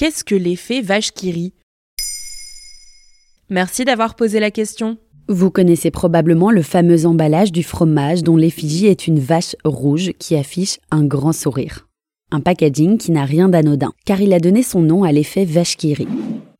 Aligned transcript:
qu'est-ce 0.00 0.24
que 0.24 0.34
l'effet 0.34 0.80
vache 0.80 1.10
qui 1.12 1.52
Merci 3.50 3.84
d'avoir 3.84 4.14
posé 4.14 4.40
la 4.40 4.50
question. 4.50 4.96
Vous 5.28 5.50
connaissez 5.50 5.90
probablement 5.90 6.50
le 6.50 6.62
fameux 6.62 7.04
emballage 7.04 7.52
du 7.52 7.62
fromage 7.62 8.22
dont 8.22 8.38
l'effigie 8.38 8.86
est 8.86 9.06
une 9.06 9.20
vache 9.20 9.56
rouge 9.62 10.12
qui 10.18 10.36
affiche 10.36 10.78
un 10.90 11.04
grand 11.04 11.34
sourire. 11.34 11.86
Un 12.32 12.40
packaging 12.40 12.96
qui 12.96 13.10
n'a 13.10 13.26
rien 13.26 13.50
d'anodin, 13.50 13.92
car 14.06 14.22
il 14.22 14.32
a 14.32 14.40
donné 14.40 14.62
son 14.62 14.80
nom 14.80 15.04
à 15.04 15.12
l'effet 15.12 15.44
vache 15.44 15.76
qui. 15.76 15.94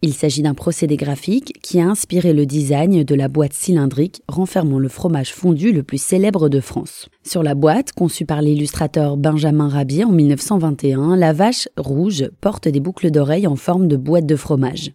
Il 0.03 0.15
s'agit 0.15 0.41
d'un 0.41 0.55
procédé 0.55 0.97
graphique 0.97 1.61
qui 1.61 1.79
a 1.79 1.87
inspiré 1.87 2.33
le 2.33 2.47
design 2.47 3.05
de 3.05 3.15
la 3.15 3.29
boîte 3.29 3.53
cylindrique 3.53 4.23
renfermant 4.29 4.79
le 4.79 4.89
fromage 4.89 5.35
fondu 5.35 5.73
le 5.73 5.83
plus 5.83 6.01
célèbre 6.01 6.49
de 6.49 6.61
France. 6.61 7.11
Sur 7.23 7.43
la 7.43 7.55
boîte, 7.55 7.93
conçue 7.93 8.25
par 8.25 8.41
l'illustrateur 8.41 9.19
Benjamin 9.19 9.69
Rabier 9.69 10.05
en 10.05 10.11
1921, 10.11 11.17
la 11.17 11.35
vache 11.35 11.69
rouge 11.77 12.31
porte 12.41 12.67
des 12.67 12.81
boucles 12.81 13.11
d'oreilles 13.11 13.47
en 13.47 13.57
forme 13.57 13.89
de 13.89 13.97
boîte 13.97 14.25
de 14.25 14.37
fromage. 14.37 14.93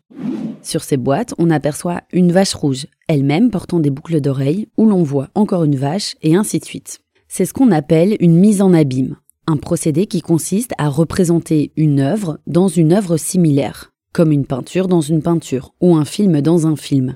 Sur 0.63 0.83
ces 0.83 0.97
boîtes, 0.97 1.35
on 1.37 1.51
aperçoit 1.51 2.01
une 2.11 2.31
vache 2.31 2.55
rouge, 2.55 2.87
elle-même 3.07 3.51
portant 3.51 3.79
des 3.79 3.91
boucles 3.91 4.21
d'oreilles, 4.21 4.69
où 4.75 4.87
l'on 4.87 5.03
voit 5.03 5.29
encore 5.35 5.65
une 5.65 5.75
vache, 5.75 6.15
et 6.23 6.35
ainsi 6.35 6.57
de 6.57 6.65
suite. 6.65 7.01
C'est 7.27 7.45
ce 7.45 7.53
qu'on 7.53 7.71
appelle 7.71 8.17
une 8.21 8.39
mise 8.39 8.63
en 8.63 8.73
abîme, 8.73 9.17
un 9.45 9.57
procédé 9.57 10.07
qui 10.07 10.21
consiste 10.21 10.71
à 10.79 10.89
représenter 10.89 11.71
une 11.75 11.99
œuvre 11.99 12.39
dans 12.47 12.69
une 12.69 12.91
œuvre 12.91 13.17
similaire 13.17 13.91
comme 14.15 14.31
une 14.31 14.45
peinture 14.45 14.87
dans 14.87 15.01
une 15.01 15.21
peinture 15.21 15.73
ou 15.81 15.97
un 15.97 16.05
film 16.05 16.39
dans 16.39 16.67
un 16.67 16.77
film. 16.77 17.15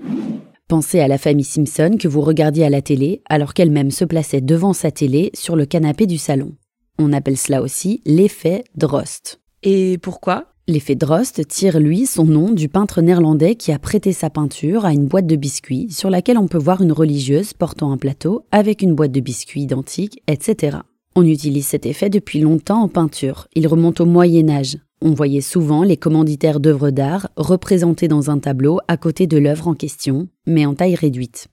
Pensez 0.68 1.00
à 1.00 1.08
la 1.08 1.18
famille 1.18 1.46
Simpson 1.46 1.96
que 1.98 2.10
vous 2.10 2.20
regardiez 2.20 2.66
à 2.66 2.70
la 2.70 2.82
télé 2.82 3.22
alors 3.30 3.54
qu'elle-même 3.54 3.90
se 3.90 4.04
plaçait 4.04 4.42
devant 4.42 4.74
sa 4.74 4.92
télé 4.92 5.32
sur 5.34 5.56
le 5.56 5.66
canapé 5.66 6.08
du 6.08 6.18
salon. 6.18 6.52
On 6.98 7.14
appelle 7.14 7.38
cela 7.38 7.62
aussi 7.62 8.02
l'effet 8.06 8.66
Drost. 8.76 9.40
Et 9.64 9.98
pourquoi? 10.00 10.48
L'effet 10.68 10.96
Drost 10.96 11.48
tire 11.48 11.80
lui 11.80 12.06
son 12.06 12.26
nom 12.26 12.52
du 12.52 12.68
peintre 12.68 13.02
néerlandais 13.02 13.56
qui 13.56 13.72
a 13.72 13.80
prêté 13.80 14.12
sa 14.12 14.30
peinture 14.30 14.84
à 14.84 14.92
une 14.92 15.08
boîte 15.08 15.26
de 15.26 15.38
biscuits 15.38 15.88
sur 15.92 16.10
laquelle 16.10 16.38
on 16.38 16.50
peut 16.50 16.58
voir 16.58 16.82
une 16.82 16.92
religieuse 16.92 17.54
portant 17.54 17.94
un 17.94 17.98
plateau 17.98 18.44
avec 18.52 18.82
une 18.82 18.94
boîte 18.94 19.14
de 19.14 19.22
biscuits 19.22 19.62
identique, 19.62 20.22
etc. 20.28 20.80
On 21.16 21.24
utilise 21.24 21.68
cet 21.68 21.86
effet 21.86 22.10
depuis 22.10 22.42
longtemps 22.42 22.84
en 22.84 22.90
peinture. 22.90 23.48
Il 23.56 23.70
remonte 23.70 24.02
au 24.02 24.06
Moyen 24.06 24.50
Âge. 24.50 24.78
On 25.02 25.14
voyait 25.14 25.40
souvent 25.40 25.84
les 25.84 25.96
commanditaires 25.96 26.60
d'œuvres 26.60 26.90
d'art 26.90 27.30
représentés 27.38 28.10
dans 28.10 28.30
un 28.30 28.38
tableau 28.38 28.80
à 28.90 28.98
côté 28.98 29.28
de 29.28 29.38
l'œuvre 29.38 29.70
en 29.70 29.74
question, 29.74 30.28
mais 30.46 30.66
en 30.66 30.74
taille 30.74 30.96
réduite. 30.96 31.48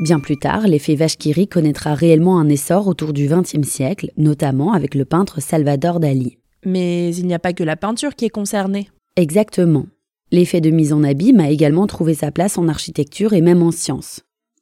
Bien 0.00 0.20
plus 0.20 0.36
tard, 0.36 0.68
l'effet 0.68 0.94
Vachkiri 0.94 1.48
connaîtra 1.48 1.94
réellement 1.94 2.38
un 2.38 2.50
essor 2.50 2.86
autour 2.86 3.14
du 3.14 3.28
XXe 3.28 3.66
siècle, 3.66 4.10
notamment 4.18 4.74
avec 4.74 4.94
le 4.94 5.06
peintre 5.06 5.40
Salvador 5.40 6.00
Dali. 6.00 6.36
Mais 6.66 7.14
il 7.16 7.26
n'y 7.26 7.34
a 7.34 7.38
pas 7.38 7.54
que 7.54 7.64
la 7.64 7.76
peinture 7.76 8.14
qui 8.14 8.26
est 8.26 8.30
concernée. 8.30 8.90
Exactement. 9.16 9.86
L'effet 10.30 10.60
de 10.60 10.70
mise 10.70 10.92
en 10.92 11.02
abîme 11.02 11.40
a 11.40 11.50
également 11.50 11.86
trouvé 11.86 12.12
sa 12.12 12.30
place 12.30 12.58
en 12.58 12.68
architecture 12.68 13.32
et 13.32 13.40
même 13.40 13.62
en 13.62 13.70
sciences. 13.70 14.20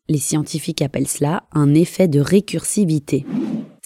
Les 0.09 0.19
scientifiques 0.19 0.83
appellent 0.83 1.09
cela 1.09 1.45
un 1.53 1.75
effet 1.75 2.07
de 2.07 2.21
récursivité 2.21 3.27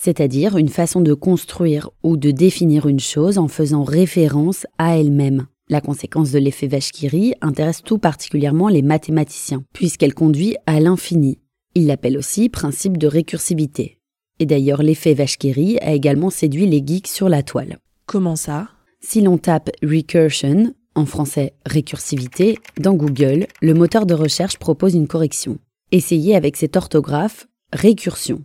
c'est-à-dire 0.02 0.56
une 0.56 0.68
façon 0.68 1.00
de 1.00 1.14
construire 1.14 1.90
ou 2.02 2.16
de 2.16 2.32
définir 2.32 2.88
une 2.88 2.98
chose 2.98 3.38
en 3.38 3.46
faisant 3.46 3.84
référence 3.84 4.66
à 4.76 4.98
elle-même. 4.98 5.46
La 5.68 5.80
conséquence 5.80 6.32
de 6.32 6.40
l'effet 6.40 6.66
Vachkiri 6.66 7.34
intéresse 7.40 7.82
tout 7.84 7.98
particulièrement 7.98 8.66
les 8.66 8.82
mathématiciens, 8.82 9.62
puisqu'elle 9.72 10.12
conduit 10.12 10.56
à 10.66 10.80
l'infini. 10.80 11.38
Ils 11.76 11.86
l'appellent 11.86 12.18
aussi 12.18 12.48
principe 12.48 12.98
de 12.98 13.06
récursivité. 13.06 14.00
Et 14.40 14.46
d'ailleurs, 14.46 14.82
l'effet 14.82 15.14
Vachkiri 15.14 15.78
a 15.78 15.92
également 15.92 16.30
séduit 16.30 16.66
les 16.66 16.82
geeks 16.84 17.06
sur 17.06 17.28
la 17.28 17.44
toile. 17.44 17.78
Comment 18.04 18.34
ça? 18.34 18.70
Si 19.00 19.20
l'on 19.20 19.38
tape 19.38 19.70
recursion, 19.84 20.74
en 20.96 21.06
français 21.06 21.54
récursivité, 21.64 22.58
dans 22.80 22.94
Google, 22.94 23.46
le 23.60 23.74
moteur 23.74 24.04
de 24.04 24.14
recherche 24.14 24.58
propose 24.58 24.94
une 24.94 25.06
correction. 25.06 25.58
Essayez 25.92 26.34
avec 26.34 26.56
cette 26.56 26.76
orthographe 26.76 27.46
récursion 27.72 28.42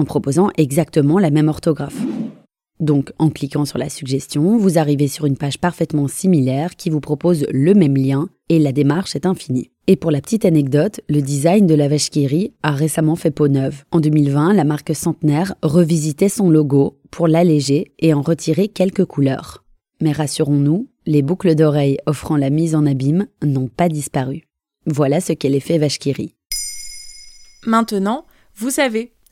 en 0.00 0.04
proposant 0.04 0.50
exactement 0.56 1.18
la 1.18 1.30
même 1.30 1.48
orthographe. 1.48 2.02
Donc, 2.80 3.12
en 3.18 3.28
cliquant 3.28 3.66
sur 3.66 3.76
la 3.76 3.90
suggestion, 3.90 4.56
vous 4.56 4.78
arrivez 4.78 5.06
sur 5.06 5.26
une 5.26 5.36
page 5.36 5.58
parfaitement 5.58 6.08
similaire 6.08 6.76
qui 6.76 6.88
vous 6.88 7.00
propose 7.00 7.46
le 7.50 7.74
même 7.74 7.96
lien 7.96 8.30
et 8.48 8.58
la 8.58 8.72
démarche 8.72 9.14
est 9.14 9.26
infinie. 9.26 9.70
Et 9.86 9.96
pour 9.96 10.10
la 10.10 10.22
petite 10.22 10.46
anecdote, 10.46 11.00
le 11.08 11.20
design 11.20 11.66
de 11.66 11.74
la 11.74 11.88
vache 11.88 12.08
a 12.62 12.70
récemment 12.70 13.16
fait 13.16 13.30
peau 13.30 13.48
neuve. 13.48 13.84
En 13.90 14.00
2020, 14.00 14.54
la 14.54 14.64
marque 14.64 14.94
Centenaire 14.94 15.54
revisitait 15.62 16.30
son 16.30 16.48
logo 16.48 16.96
pour 17.10 17.28
l'alléger 17.28 17.92
et 17.98 18.14
en 18.14 18.22
retirer 18.22 18.68
quelques 18.68 19.04
couleurs. 19.04 19.62
Mais 20.00 20.12
rassurons-nous, 20.12 20.88
les 21.06 21.22
boucles 21.22 21.54
d'oreilles 21.54 21.98
offrant 22.06 22.36
la 22.36 22.48
mise 22.48 22.74
en 22.74 22.86
abîme 22.86 23.26
n'ont 23.44 23.68
pas 23.68 23.90
disparu. 23.90 24.44
Voilà 24.86 25.20
ce 25.20 25.34
qu'est 25.34 25.50
l'effet 25.50 25.76
vache 25.76 25.98
Maintenant, 27.66 28.24
vous 28.56 28.70
savez 28.70 29.12